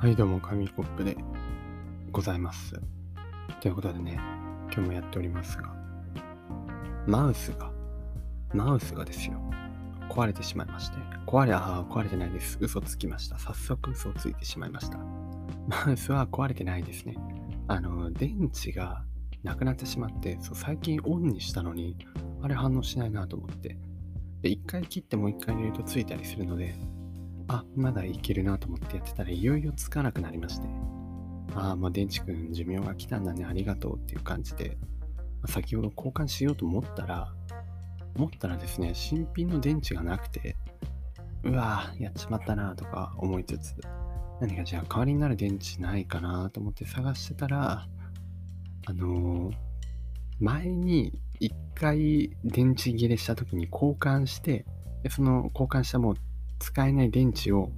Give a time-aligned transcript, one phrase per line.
[0.00, 1.14] はい、どうも、紙コップで
[2.10, 2.80] ございます。
[3.60, 4.18] ということでね、
[4.72, 5.74] 今日もやっておりますが、
[7.06, 7.70] マウスが、
[8.54, 9.38] マウスがですよ、
[10.08, 10.96] 壊れてしまいまして、
[11.26, 12.56] 壊れ、あー壊れてないです。
[12.62, 13.38] 嘘つきました。
[13.38, 14.96] 早速嘘をついてしまいました。
[15.68, 17.16] マウスは壊れてないですね。
[17.68, 19.04] あの、電池が
[19.42, 21.98] なくなってしまって、そう最近オンにしたのに、
[22.40, 23.76] あれ反応しないなと思って、
[24.40, 26.74] で、一回切ってもう一回入れるとついたりするので、
[27.52, 30.68] あ、まだいけるなと思ってやってたらいよいよつかなくなりまして。
[31.54, 34.78] ああ、まあ電池くん寿命が来たんだね、ありがとうっていう感じで、
[35.42, 37.32] ま先ほど交換しようと思ったら、
[38.14, 40.56] 思ったらですね、新品の電池がなくて、
[41.42, 43.74] うわーやっちまったなとか思いつつ、
[44.40, 47.86] 何かじゃあ代わりになる電池ないかなと思って探してたら、
[48.86, 49.70] あのー
[50.40, 54.64] 前に一回電池切れした時に交換して、
[55.02, 56.14] でその交換したもう
[56.60, 57.72] 使えない電池を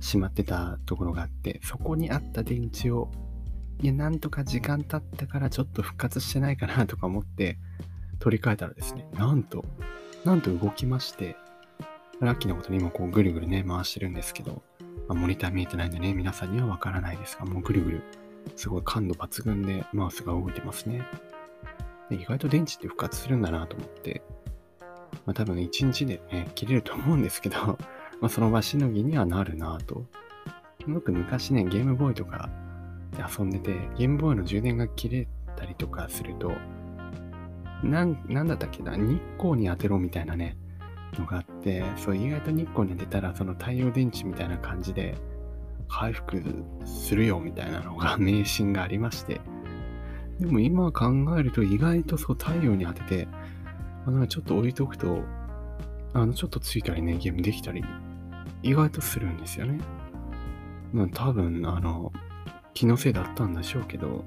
[0.00, 3.10] しまってたところがあって、そこにあった電池を、
[3.80, 7.58] いや、なんとか時間経ったからちょっと復活してないかなとか思って
[8.18, 9.64] 取り替えたらですね、なんと、
[10.24, 11.36] なんと動きまして、
[12.20, 14.62] ラッキーなことに今こうぐるぐるね、回してるんですけど、
[15.08, 18.02] まあ、モニター見えてないんでね、皆さんにはわからないですが、もうぐるぐる、
[18.56, 21.02] すごい感度抜群でマウスが動いてますね。
[22.08, 24.22] で意外と電池って復活するんだなと思って、
[25.26, 27.78] まあ多分1日でね、切れると思うんですけど、
[28.24, 30.06] まあその場しのぎにはなるなと。
[30.88, 32.48] よく昔ね、ゲームボーイとか
[33.14, 36.52] で遊んでて、ゲームボーイの充電が切れたりとかすると、
[37.82, 40.56] なん、なんだったっけな、日光に当てろみたいなね、
[41.18, 45.18] のがあって、そう、意外と日光に当てたら、その太陽電池みたいな感じで、
[45.90, 46.42] 回復
[46.86, 49.42] するよみたいなのが、 迷信がありまして、
[50.40, 53.28] でも今考えると意外とそう太陽に当てて、
[54.06, 55.24] あのちょっと置いとくと、
[56.14, 57.84] あのちょっとついたりね、ゲームできたり、
[58.64, 59.78] 意外とするんですよね。
[60.92, 62.12] まあ多分、あの、
[62.72, 64.24] 気のせいだったんでしょうけど、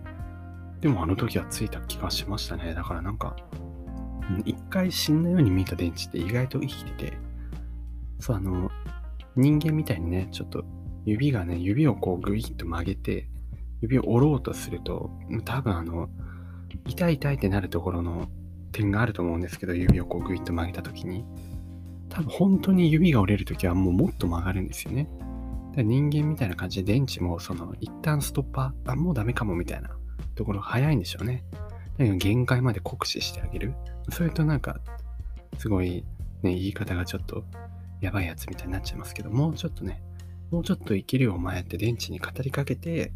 [0.80, 2.74] でもあの時はついた気がしましたね。
[2.74, 3.36] だからなんか、
[4.46, 7.18] 一回死んだように見えた電池って意外と生きてて、
[8.20, 8.70] そうあの、
[9.36, 10.64] 人間みたいにね、ちょっと
[11.06, 13.28] 指がね、指をこうグイッと曲げて、
[13.82, 15.12] 指を折ろうとすると、
[15.46, 16.10] 多分あの、
[16.86, 18.28] 痛い痛いってなるところの
[18.72, 21.26] 点があると思うんですけど、指をこうグイッと曲げたときに、
[22.18, 25.04] 多分本当に指が折れるときはもうもっと曲がるんですよね。
[25.04, 29.92] だから人間みたいな感じで電池もその一旦ストッパー、あ、もうダメかもみたいな
[30.34, 31.44] ところが早いんでしょうね。
[32.00, 33.76] だけど限界まで酷使してあげる。
[34.10, 34.80] それとなんか、
[35.60, 36.06] すごい
[36.42, 37.44] ね、言い方がちょっと
[38.02, 40.02] やばいやつみたいになっちゃいますけど、もうちょっとね、
[40.50, 43.12] もうちょっと生きるよお前って電池に語りかけて、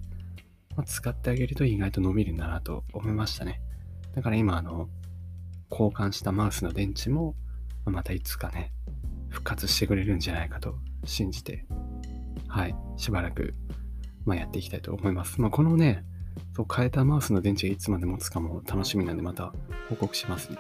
[0.76, 3.62] まあ、使ってあげると意外と伸びるんだなと思いましたね。
[4.14, 4.90] だから今、あの、
[5.72, 7.34] 交換したマウスの電池も、
[7.86, 8.72] またいつかね、
[9.32, 10.76] 復活してくれるんじゃないかと
[11.06, 11.66] 信じて、
[12.48, 13.56] はい、しばらく、
[14.26, 15.42] まあ、やっていきたいと思います。
[15.42, 16.06] まあ、このね、
[16.56, 19.54] そう変えたマウスの電池がいつまで持つかも楽しみなんで、また
[19.90, 20.58] 報告しますね。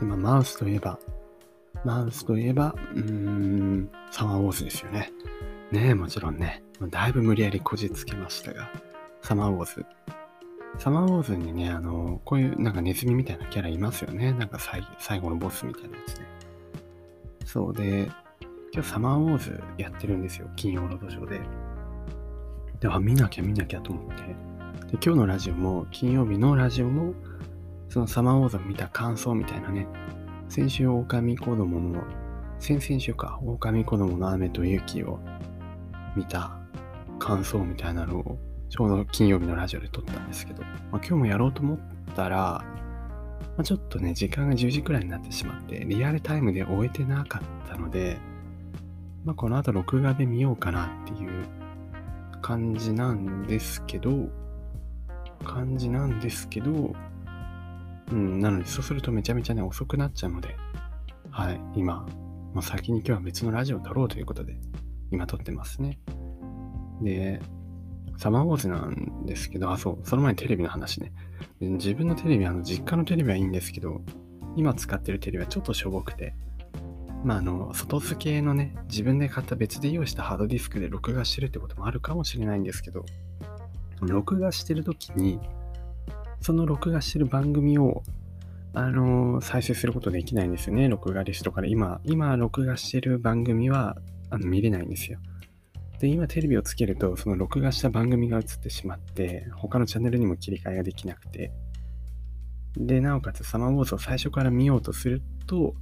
[0.00, 0.98] で、まあ、マウスといえば、
[1.84, 5.12] マウスといえば、うーん、サマーウォーズですよね。
[5.72, 6.62] ねえ、もちろんね。
[6.90, 8.70] だいぶ無理やりこじつけましたが、
[9.22, 9.86] サマーウォーズ。
[10.78, 14.32] サマーウォーズにね、あの、こういうなんかネズミみたいなキャラいますよね。
[14.32, 16.26] なんか最最後のボスみたいなやつね。
[17.44, 18.10] そうで、
[18.72, 20.48] 今日サマーウォーズやってるんですよ。
[20.56, 21.40] 金曜ロードショーで。
[22.80, 24.22] で、あ、見なきゃ見なきゃと思って。
[24.22, 24.34] で、
[24.92, 27.14] 今日のラジオも、金曜日のラジオも、
[27.88, 29.86] そのサマーウォーズを見た感想みたいなね。
[30.48, 32.02] 先週、狼子供の、
[32.58, 35.18] 先々週か、狼子供の雨と雪を
[36.16, 36.58] 見た
[37.18, 38.38] 感想みたいなのを
[38.72, 41.78] ちょうど金曜日のラジオで撮ったんですけど、まあ、今日もやろうと思っ
[42.16, 42.64] たら、
[43.56, 48.18] ま、ちょっとね、時間が10時くらいになってしまって、リアルタイムで終えてなかったので、
[49.24, 51.44] まあ、この後録画で見ようかなっていう
[52.40, 54.28] 感じなんですけど、
[55.44, 56.94] 感じなんですけど、
[58.10, 60.56] うん、なので、そうするとめちゃめちゃね、遅くなっちゃうので、
[61.30, 62.06] はい、今、
[62.52, 64.56] まあ、先に今日は別のラジオを撮ろうということで、
[65.10, 65.98] 今撮ってますね。
[67.02, 67.40] で、
[68.22, 71.12] サマーウォーズなんですけど、あ、そう、その前にテレビの話ね。
[71.58, 74.00] 自分のテレビ、あの、実家のテレビはいいんですけど、
[74.54, 76.32] 今使ってるテレビはちょっとしょぼくて、
[77.24, 83.04] まあ、あの、外付けのね、自分で買った別で用意したハードディスクで録画してるってこともあるかもしれないんですけど、
[84.00, 85.40] 録画してる時に、
[86.40, 88.04] その録画してる番組を、
[88.72, 91.66] あの再生することできないんですよね、録画リストから。
[91.66, 93.96] 今、今録画してる番組は
[94.30, 95.18] あの見れないんですよ。
[96.02, 101.52] で、今テレビをつけると、その録画した番組が映ってしまって、他のチャンネルにも切り替えができなくて、
[102.76, 105.76] で、なおかつサマーウォーズを最初から見ようとすると、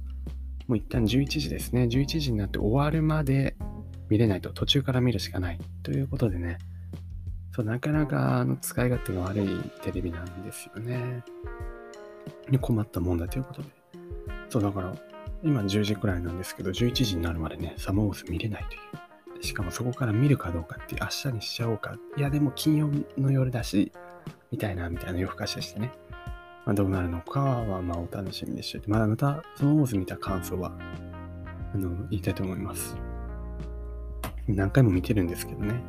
[0.67, 1.85] もう一旦11時ですね。
[1.85, 3.55] 11時になって終わるまで
[4.09, 6.59] 見れないと途中から見るしかないということでね、
[7.55, 9.47] そうなかなかあの使い勝手が悪い
[9.81, 11.23] テレビなんですよね。
[12.47, 13.69] に困ったもんだということで。
[14.49, 14.95] そうだから、
[15.41, 19.10] 今10時くらいなんですけど、11時になるまでね、サマーウォーズ見れないという。
[19.41, 21.97] しかもそこから見るかどうかって、明日にしちゃおうか。
[22.17, 23.91] いや、でも金曜の夜だし、
[24.51, 25.91] みたいな、みたいな夜更かししてね。
[26.65, 28.89] まあ、どうなるのかは、まあ、お楽しみでしょう。
[28.89, 30.71] まだまた、サマーウォーズ見た感想は、
[31.73, 32.95] あの、言いたいと思います。
[34.47, 35.81] 何回も見てるんですけどね。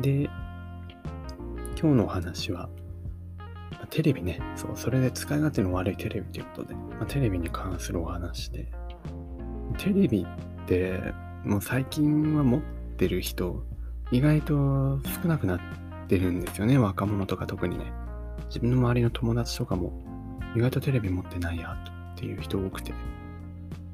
[0.00, 0.30] で、
[1.80, 2.68] 今日のお話は、
[3.90, 8.70] テレビね、そう、それで使い勝手の悪いテレビということで、まあ、テレビに関するお話で、
[9.78, 11.00] テレビって、
[11.44, 12.60] もう最近は持っ
[12.96, 13.64] てる人、
[14.10, 15.60] 意外と少なくなっ
[16.08, 17.92] てるんですよね、若者とか特にね。
[18.48, 19.92] 自分の周りの友達とかも、
[20.54, 21.76] 意外とテレビ持ってないや、
[22.14, 22.92] っていう人多くて。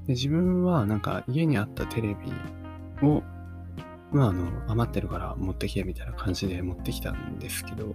[0.07, 3.23] で、自分はなんか家にあったテレビを、
[4.13, 7.95] まああの、余ってるから持ってきてみたいな感じで持ってきたんですけど、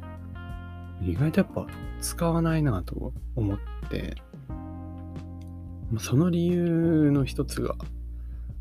[1.02, 1.68] 意外とやっぱ
[2.02, 3.58] 使わないなと思っ
[3.90, 4.16] て、
[6.00, 7.76] その理由の一つが、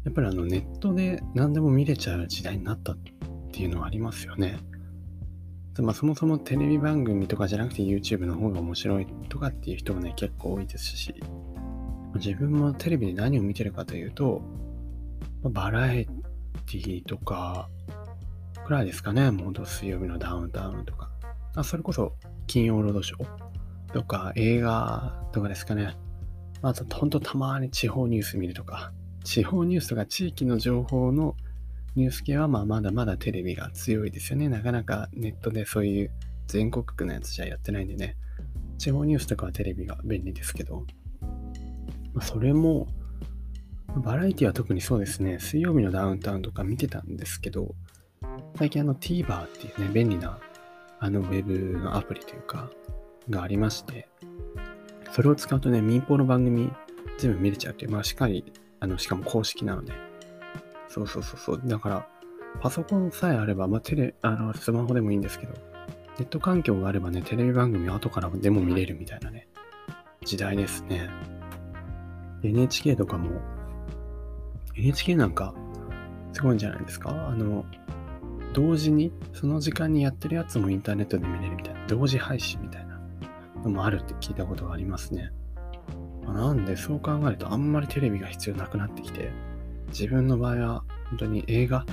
[0.07, 2.99] やっぱりあのネットで何でも見れちゃう時代になったっ
[3.53, 4.61] ていうのはありますよね。
[5.81, 11.13] まあ、そもそもテレビ番組とかじゃなくて YouTube の方が面白いとかっていう人もね結構多いですし、
[12.15, 14.43] 自分もテレビで何を見てるかというと、
[15.43, 17.69] バラエティとか
[18.65, 19.33] くらいですかね。
[19.33, 21.11] もう水曜日のダウンタウンとか。
[21.57, 22.13] あそれこそ
[22.47, 25.97] 金曜ロードショーとか映画とかですかね。
[26.63, 28.93] あと、ほんとたまに地方ニュース見るとか、
[29.27, 31.35] 地方ニュースとか地域の情報の
[31.97, 34.49] ニュース系はまあまだまだテレビが強いですよね。
[34.49, 36.11] なかなかネットでそういう
[36.47, 38.17] 全国区のやつじゃやってないんでね。
[38.79, 40.87] 地方ニュースとかはテレビが便利ですけど、
[42.15, 42.87] ま、それも、
[43.97, 45.41] バラエティは特にそうですね。
[45.41, 47.75] 水曜日のダウンタウンとか見てたんですけど、
[48.57, 50.39] 最近あの TVer っていうね、便利な
[51.01, 52.71] あのウェブのアプリというか、
[53.29, 54.09] がありまして、
[55.11, 56.71] それを使うとね、民放の番組
[57.19, 58.45] 全部見れちゃうっていう、まあしっかり、
[58.81, 59.93] あの、しかも公式なので、
[60.89, 62.09] そうそうそうそう、だから、
[62.61, 65.53] パソコンさえあれば、まあテレ、あの、スマホでもいいんですけど、
[66.19, 69.49] ネット環境があればね、テレビ番組は後からでも見れるみたいなね、
[70.25, 71.11] 時代ですね。
[72.43, 73.41] NHK とかも、
[74.77, 75.55] NHK なんか、
[76.33, 77.11] すごいんじゃないですか？
[77.11, 77.65] あの、
[78.53, 82.99] 同時に、その時間にやってるやつもインターネットで見れるみたいな、同時配信みたいな
[83.63, 85.33] のもあるって聞いたことがありますね。
[86.33, 89.31] なんで、そう考えるとあんまりテレビが必要なくなってきて、
[89.89, 91.85] 自分の場合は本当に映画、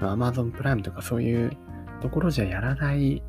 [0.00, 1.56] Amazon プライムとかそういう
[2.00, 3.22] ところじゃやらない、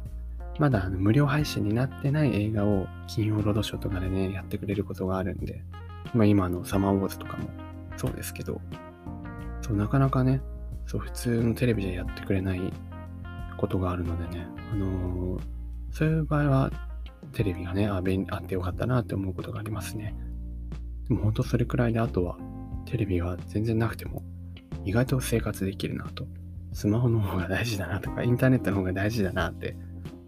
[0.60, 5.64] まだあの無料配信になってない映画を金曜ロードショーとかでね、やってくれることがあるんで、
[6.14, 7.50] まあ今のサマーウォーズとかも
[7.98, 8.62] そうですけど、
[9.62, 10.42] そう、なかなかね、
[10.86, 12.74] そう、普通のテレビでやってくれない
[13.58, 15.42] ことがあるのでね、あのー、
[15.92, 16.72] そういう場合は、
[17.32, 20.16] テレビがね、ああってよかったなって思うことがありますね。
[21.08, 22.38] でも本当それくらいで、あとは、
[22.86, 24.24] テレビは全然なくても、
[24.86, 26.26] 意外と生活できるなと。
[26.74, 29.76] スマホの方が大事だなとか、インターネットの方が大事だなって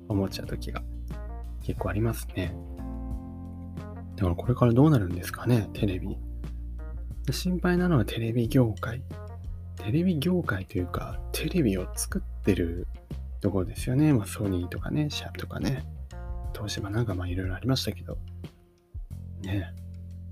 [0.07, 0.83] 思っちゃう時が
[1.63, 2.56] 結構ありますね。
[4.16, 6.18] だからこれからどうなるんですかね、テレビ。
[7.31, 9.02] 心配なのはテレビ業界。
[9.78, 12.88] テレビ業界というか、テレビを作ってる
[13.42, 14.14] ところですよね。
[14.14, 15.83] まあ、ソニーとかね、シャープとかね、
[16.54, 18.18] 東芝なんかまあいろいろありましたけど、
[19.42, 19.73] ね、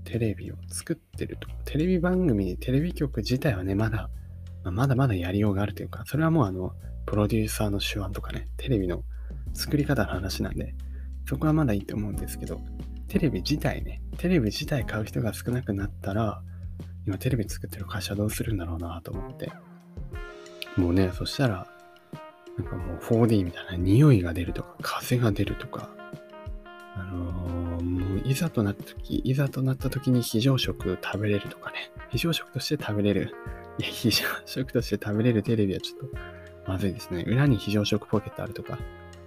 [0.04, 1.48] テレビを作ってると。
[1.64, 4.10] テレビ番組に、テレビ局自体はね、まだ、
[4.62, 6.72] まあ、まだまだやりようがあるというか、それはもうあの、
[7.06, 9.04] プロデューサーの手腕とかね、テレビの
[9.52, 10.74] 作り方の話なんで、
[11.26, 12.60] そこはまだいいと思うんですけど、
[13.08, 16.42] テレビ自体ね、テレビ自体買う人が少なくなったら、
[17.06, 19.52] 今テレビ作ってる会社どうするんだろうなと思って。
[20.76, 21.66] もうね、そしたら、
[22.58, 25.90] なんかもう 4D みたいな匂いが出るとか、風が出るとか、
[26.96, 27.53] あのー、
[28.24, 33.34] いざとなった時、いざとなった時に非常食食べれるとかね、非常食として食べれる、
[33.78, 36.16] いや、非常食として食べれるテレビはちょっと
[36.66, 37.22] まずいですね。
[37.26, 38.78] 裏に非常食ポケットあるとか、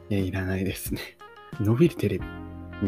[0.10, 1.01] いや、いらないですね。
[1.62, 2.25] 伸びるテレビ。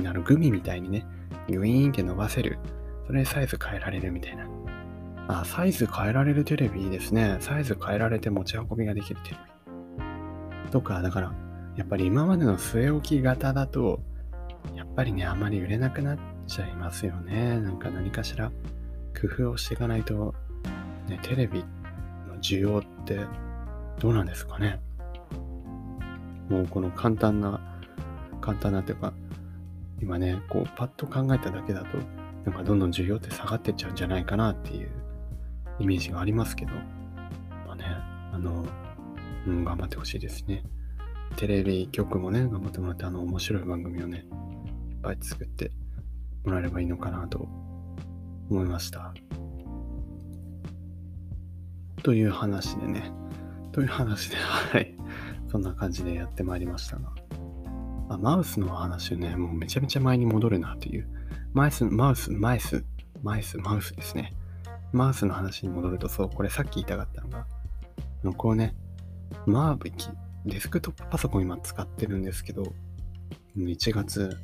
[0.08, 1.06] あの、グミみたいにね、
[1.48, 2.58] グイーンって伸ばせる。
[3.06, 4.48] それサイズ変えられるみたいな。
[5.28, 7.38] あ、サイズ変えられるテレビいいですね。
[7.40, 9.38] サイズ変えられて持ち運びができるテレ
[10.66, 10.72] ビ。
[10.72, 11.34] とか、だから、
[11.76, 14.02] やっぱり今までの据え置き型だと、
[14.76, 17.60] やっぱりね、あまり売れなくなっちゃいますよね。
[17.60, 18.52] なんか何かしら
[19.20, 20.34] 工夫をしていかないと、
[21.08, 21.64] ね、テレビ
[22.28, 23.20] の需要って
[24.00, 24.80] どうなんですかね。
[26.50, 27.60] もうこの簡単な、
[28.42, 29.14] 簡単なっていうか、
[30.02, 31.98] 今ね、こうパッと考えただけだと、
[32.46, 34.90] なんかどんどん需要って下がってっちゃうんじゃないかなっていう
[35.80, 36.74] イメージがありますけど、
[37.68, 37.86] まあね、
[38.34, 38.66] あの、
[39.46, 40.64] うん、頑張ってほしいですね。
[41.36, 44.26] テレビ局もね、頑張ってもらって、あの、面白い番組をね、
[44.90, 45.72] いっぱい作って
[46.44, 47.48] もらえればいいのかなと
[48.50, 49.14] 思いました。
[52.04, 53.12] という話でね、
[53.72, 54.96] という話で、 はい。
[55.52, 57.14] そんな感じでやってまいりましたが。
[58.10, 61.08] あマウスの話ね、もうめちゃめちゃ前に戻るなっていう。
[61.54, 62.84] マウス、マウス、マイス、
[63.24, 64.34] マイス、マウスですね。
[64.92, 67.46] マウスの話に戻ると、そう、これさっき言いたかったのが、
[68.36, 68.76] こうね、
[69.46, 70.10] マーブキ、
[70.50, 72.74] デスクトップパソコン今使ってるんですけど、
[73.56, 74.38] 1月、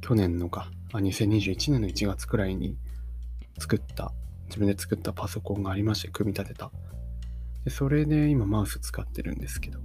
[0.00, 2.76] 去年のか、あ、2021年の1月くらいに
[3.58, 4.12] 作った、
[4.46, 6.70] 自分で作ったパソコンがありまして、組み立てた。
[7.64, 9.80] でそれで今マウス使ってるんですけど。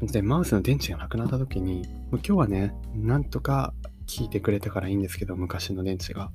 [0.00, 3.74] で、マウスの電池がなくなった時に、もう今日はね、なんとか
[4.06, 6.30] 聞いてくれたからいいんですけど、昔の電池が。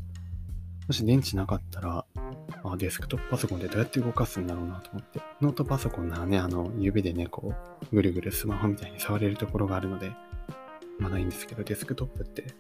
[0.88, 2.06] もし電池なかったら、
[2.64, 5.22] あ、デスクトップパソコンでどうやって動かすんだろうなと思って。
[5.42, 7.54] ノートパソコンならね、あの、指でね、こ
[7.92, 10.12] う、ぐるぐるスマホみたいに触れるところがあるので、
[11.00, 12.54] まだいいんですけど、デスクトップって、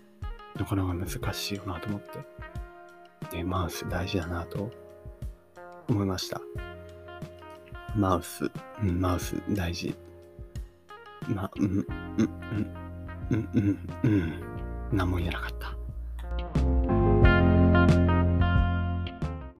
[0.55, 3.37] なかなか難しいよなと思って。
[3.37, 4.71] で、マウス大事だなと
[5.87, 6.41] 思いました。
[7.95, 9.95] マウス、うん、マウス大事。
[11.27, 11.85] ま、うん、うん、
[12.17, 12.29] うん、
[13.31, 14.33] うん、うん、うん、
[14.91, 15.72] 何も言えなかった。